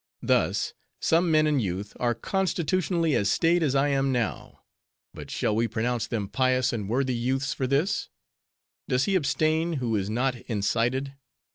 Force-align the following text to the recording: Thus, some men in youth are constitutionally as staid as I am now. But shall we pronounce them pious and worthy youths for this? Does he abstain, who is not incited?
Thus, 0.23 0.73
some 0.99 1.29
men 1.29 1.45
in 1.45 1.59
youth 1.59 1.95
are 1.99 2.15
constitutionally 2.15 3.13
as 3.15 3.29
staid 3.29 3.61
as 3.61 3.75
I 3.75 3.89
am 3.89 4.11
now. 4.11 4.61
But 5.13 5.29
shall 5.29 5.55
we 5.55 5.67
pronounce 5.67 6.07
them 6.07 6.27
pious 6.27 6.73
and 6.73 6.89
worthy 6.89 7.13
youths 7.13 7.53
for 7.53 7.67
this? 7.67 8.09
Does 8.87 9.03
he 9.03 9.13
abstain, 9.13 9.73
who 9.73 9.95
is 9.95 10.09
not 10.09 10.35
incited? 10.35 11.13